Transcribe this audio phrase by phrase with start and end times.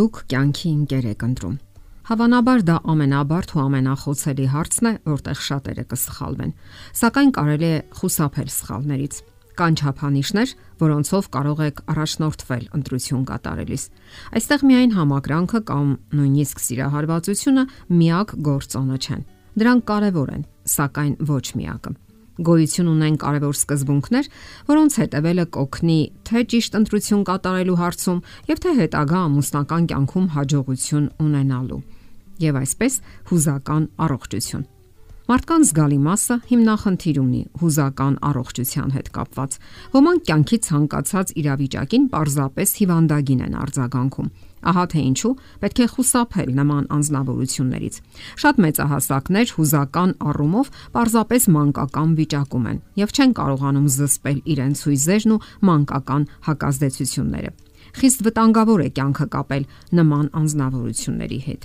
[0.00, 1.56] Դուք կյանքի ընկեր եք ընտրում։
[2.08, 6.54] Հավանաբար դա ամենաբարդ ու ամենախոցելի հարցն է, որտեղ շատերը կսխալվեն։
[7.00, 9.18] Սակայն կարելի է խուսափել սխալներից։
[9.60, 13.84] Կան չափանիշներ, որոնցով կարող եք առաջնորդվել ընտրություն կատարելիս։
[14.40, 17.66] Այստեղ միայն համակրանքը կամ նույնիսկ սիրահարվածությունը
[18.00, 19.26] միակ գործոնը չեն։
[19.60, 20.46] Դրանք կարևոր են,
[20.80, 21.98] սակայն ոչ միակը
[22.40, 24.28] գոյություն ունեն կարևոր սկզբունքներ,
[24.70, 31.80] որոնց հետևելը կօգնի թե ճիշտ ընտրություն կատարելու հարցում, եւ թե հետագա ամուսնական կյանքում հաջողություն ունենալու։
[32.40, 32.94] Եվ այսպես
[33.30, 34.68] հուզական առողջություն։
[35.30, 39.58] Մարդկան զգալի մասը հիմնախնդիր ունի հուզական առողջության հետ կապված։
[39.94, 45.32] Ոմանք կյանքի ցանկացած իրավիճակին պարզապես հիվանդագին են արձագանքում Ահա թե ինչու
[45.62, 47.94] պետք է խուսափել նման անznավորություններից։
[48.42, 55.42] Շատ մեծահասակներ հուզական առումով պարզապես մանկական վիճակում են եւ չեն կարողանում զսպել իրենց հույզերն ու
[55.70, 57.50] մանկական հակազդեցությունները։
[58.00, 59.64] Խիստ վտանգավոր է կյանքը կապել
[59.98, 61.62] նման անznավորությունների հետ։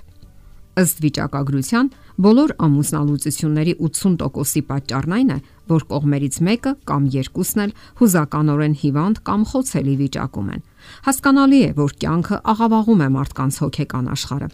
[0.75, 5.37] Ըստ վիճակագրության, բոլոր ամուսնալուծությունների 80%-ի պատճառն այն է,
[5.71, 10.65] որ կողմերից մեկը կամ երկուսն էլ հուզականորեն հիվանդ կամ խոցելի վիճակում են։
[11.07, 14.49] Հասկանալի է, որ կյանքը աղավաղում է մարդկանց հոգեկան աշխարհը։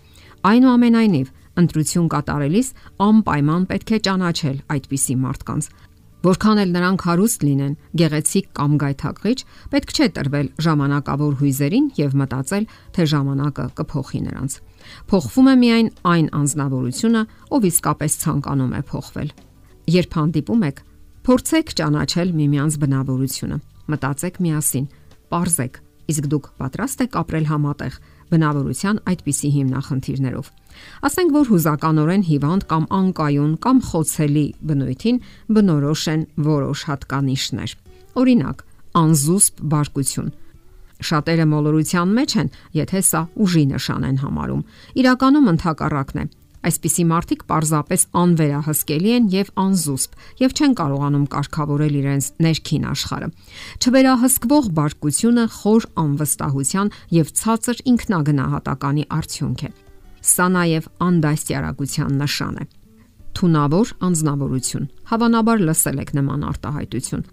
[0.51, 1.27] Այնուամենայնիվ,
[1.61, 2.67] ընտրություն կատարելիս
[3.05, 5.65] անպայման պետք է ճանաչել այդպիսի մարդկանց,
[6.21, 9.37] Որքան էլ նրանք հարուստ լինեն, գեղեցիկ կամ գայթակղիչ,
[9.73, 14.57] պետք չէ տրվել ժամանակավոր հույզերին եւ մտածել, թե ժամանակը կփոխի նրանց։
[15.09, 17.21] Փոխվում է միայն այն անznավորությունը,
[17.57, 19.29] ով իսկապես ցանկանում է փոխվել։
[19.97, 20.83] Երբ հանդիպում եք,
[21.25, 23.57] փորձեք ճանաչել միմյանց բնավորությունը։
[23.91, 24.85] Մտածեք միասին,
[25.31, 27.95] parzեք, իսկ դուք պատրաստ եք ապրել համատեղ
[28.31, 30.51] բնավորության այդպիսի հիմնախնդիրներով։
[31.07, 35.17] Ասենք որ հուզականորեն հիվանդ կամ անկայուն կամ խոցելի բնույթին
[35.57, 37.75] բնորոշ են որոշ հատկանիշներ։
[38.21, 38.63] Օրինակ,
[39.01, 40.29] անզուսպ բարկություն։
[41.01, 44.65] Շատերը մոլորության մեջ են, եթե սա ուժի նշան են համարում։
[45.01, 46.25] Իրականում ընդհակառակն է
[46.61, 50.11] Այսպիսի մարդիկ պարզապես անվերահսկելի են եւ անզուսպ
[50.41, 53.29] եւ չեն կարողանում կարգավորել իրենց ներքին աշխարհը։
[53.81, 59.71] Չվերահսկվող բարկությունը խոր անվստահության եւ ցածր ինքնագնահատականի արդյունք է։
[60.21, 62.65] Սա նաեւ անդաստիարակության նշան է։
[63.41, 67.29] Թունավոր անznավորություն։ Հավանաբար լսել եք նման արտահայտություն։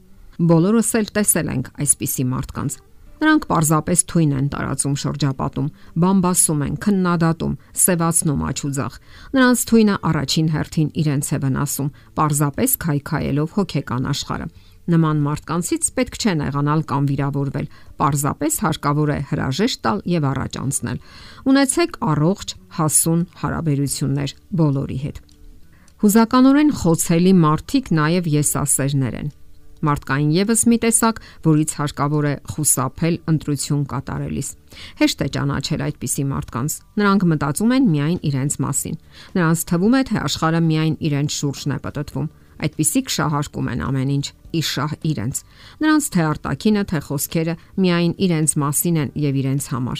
[0.48, 2.76] Բոլորս էլ տեսել ենք այսպիսի մարդկանց
[3.18, 5.68] Նրանք պարզապես թույն են տարածում շրջապատում,
[6.02, 8.98] բամբասում են, քննադատում, սևացնում աչուձախ։
[9.34, 14.48] Նրանց թույնը առաջին հերթին իրենց է վնասում, պարզապես քայքայելով հոգեկան աշխարհը։
[14.88, 17.66] Նման մարդկանցից պետք չէ նեղանալ կամ վիրավորվել,
[18.00, 21.02] պարզապես հարկավոր է հրաժեշտ տալ եւ առաջ անցնել։
[21.52, 25.20] Ունեցեք առողջ, հասուն հարաբերություններ բոլորի հետ։
[25.98, 29.30] Հուզականորեն խոցելի մարդիկ նաև եսասերներ են։
[29.86, 34.48] Մարդկային եւս մի տեսակ, որից հարկավոր է խուսափել ընտրություն կատարելիս։
[34.98, 38.98] Հեշտ է ճանաչել այդպիսի մարդկանց։ Նրանք մտածում են միայն իրենց մասին։
[39.38, 42.28] Նրանց թվում է, թե աշխարհը միայն իրենց շուրջն է պատտվում։
[42.58, 44.26] Այդպիսիք շահարկում են ամեն ինչ՝
[44.58, 45.42] իշահ իրենց։
[45.78, 49.98] Նրանց թե արտակինը, թե խոսքերը միայն իրենց մասին են եւ իրենց համար։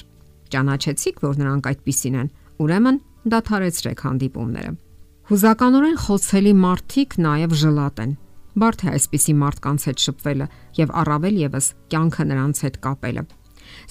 [0.48, 4.72] Ճանաչեցիք, որ նրանք այդպիսին են։ Ուրեմն դադարեցրեք հանդիպումները։
[5.28, 8.12] Հուզականորեն խոցելի մարդիկ նաև ժլատ են
[8.58, 10.46] Բարդ է այսպիսի մարդկանց հետ շփվելը
[10.78, 13.22] եւ առավել եւս կյանքը նրանց հետ կապելը։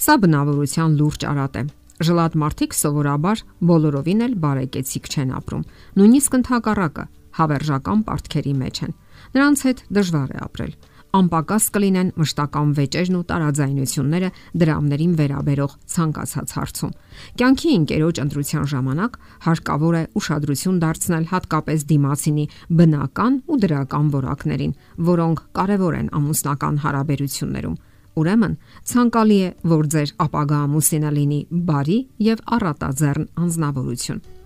[0.04, 1.62] Սա բնավորության լուրջ արատ է։
[2.08, 5.64] Ժլատ մարդիկ սովորաբար բոլորովին էլ բարեկեցիկ չեն ապրում։
[5.98, 7.04] Նույնիսկ ընդհակառակը
[7.38, 8.94] հավերժական պարտքերի մեջ են։
[9.38, 10.72] Նրանց հետ դժվար է ապրել
[11.16, 14.28] անպակաս կլինեն մշտական վեճերն ու տարաձայնությունները
[14.60, 16.92] դրամներին վերաբերող ցանկացած հարցում։
[17.40, 22.46] Կյանքի ընկերոջ ընտրության ժամանակ հարկավոր է ուշադրություն դարձնել հատկապես դիմացինի
[22.78, 24.72] բնական ու դրական որակներին,
[25.08, 27.78] որոնք կարևոր են ամուսնական հարաբերություններում։
[28.18, 28.56] Ուրեմն
[28.90, 31.98] ցանկալի է, որ ձեր ապագա ամուսինը լինի բարի
[32.28, 34.37] եւ առատաձեռն անznավորություն։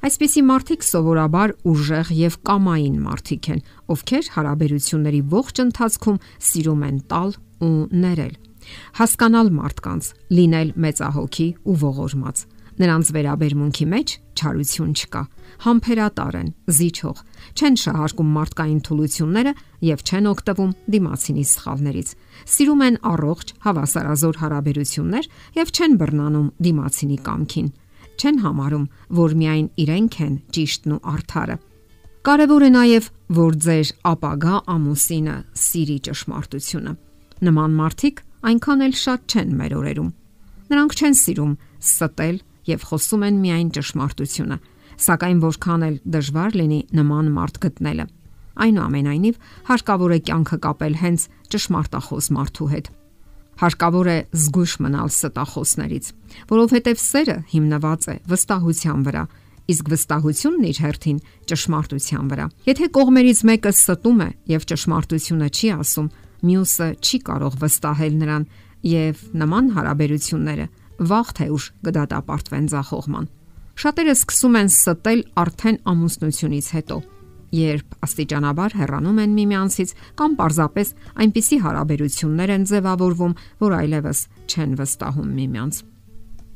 [0.00, 3.58] Այսպիսի մարդիկ սովորաբար ուժեղ եւ կամային մարդիկ են,
[3.92, 7.34] ովքեր հարաբերությունների ողջ ընթացքում սիրում են տալ
[7.66, 8.32] ու ներել։
[8.96, 10.08] Հասկանալ մարդկանց,
[10.40, 12.42] լինել մեծահոգի ու ողորմած։
[12.80, 15.22] Նրանց վերաբերմունքի մեջ չարություն չկա։
[15.68, 16.48] Համբերատար են,
[16.80, 17.18] զիջող,
[17.60, 19.52] չեն շահարկում մարդկային թուլությունները
[19.84, 22.14] եւ չեն օգտվում դիմացինի սխալներից։
[22.56, 25.30] Սիրում են առողջ, հավասարազոր հարաբերություններ
[25.60, 27.70] եւ չեն բռնանում դիմացինի կամքին
[28.20, 28.86] չեն համարում,
[29.16, 31.56] որ միայն իրենք են ճիշտն ու արդարը։
[32.20, 33.06] Կարևոր է նաև,
[33.40, 36.92] որ ձեր ապագա ամուսինը սիրի ճշմարտությունը։
[37.48, 38.20] Նման մարդիկ
[38.50, 40.10] այնքան էլ շատ չեն մեր օրերում։
[40.70, 42.36] Նրանք չեն սիրում ստել
[42.70, 44.56] եւ խոսում են միայն ճշմարտությունը,
[45.00, 48.06] սակայն որքան էլ դժվար լինի նման մարդ գտնելը։
[48.60, 52.96] Այնուամենայնիվ հարկավոր է կյանքը կապել հենց ճշմարտախոս մարդու հետ։
[53.60, 56.06] Հարկավոր է զգույշ մնալ ստախոսներից,
[56.48, 59.24] որովհետև սերը հիմնված է վստահության վրա,
[59.70, 61.18] իսկ վստահությունն իր հերթին
[61.50, 66.08] ճշմարտության վրա։ Եթե կողմերից մեկը ստում է եւ ճշմարտությունը չի ասում,
[66.40, 68.48] մյուսը չի կարող վստահել նրան
[68.90, 70.66] եւ նման հարաբերությունները
[71.10, 73.28] վաղ թե ուշ կդատապարտվեն ցախողման։
[73.80, 76.96] Շատերը սկսում են ստել արդեն ամուսնությունից հետո,
[77.54, 80.92] երբ աստիճանաբար հեռանում են միմյանցից կամ պարզապես
[81.24, 84.18] այնպիսի հարաբերություններ են ձևավորվում, որ այլևս
[84.50, 85.80] չեն վստահում միմյանց։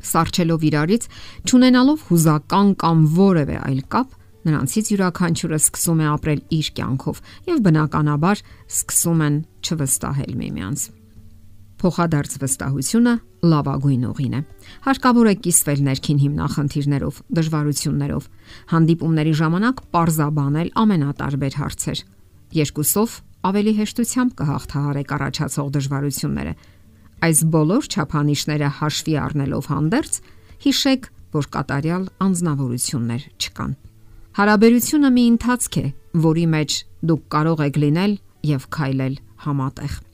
[0.05, 1.07] Սարչելով իրարից,
[1.49, 8.45] ճանենալով հուզական կամ որևէ այլ կապ, նրանցից յուրաքանչյուրը սկսում է ապրել իր կյանքով եւ բնականաբար
[8.75, 10.85] սկսում են չվստահել միմյանց։
[11.85, 13.13] Փոխադարձ վստահությունը
[13.45, 14.41] լավագույն ուղին է։
[14.87, 18.29] Հարկավոր է կիսվել ներքին հիմնախնդիրներով, դժվարություններով,
[18.73, 22.01] հանդիպումների ժամանակ parzabanել ամենատարբեր հարցեր։
[22.57, 26.55] Երկուսով ավելի հեշտությամբ կհաղթահարեք առաջացող դժվարությունները։
[27.25, 30.15] Այս բոլոր չափանիշները հաշվի առնելով հանդերձ,
[30.65, 31.03] հիշեք,
[31.37, 33.77] որ կատարյալ անznավորություններ չկան։
[34.41, 35.87] Հարաբերությունը մի ընթացք է,
[36.25, 36.81] որի մեջ
[37.13, 38.19] դուք կարող եք լինել
[38.55, 39.15] եւ քայլել
[39.45, 40.14] համատեղ։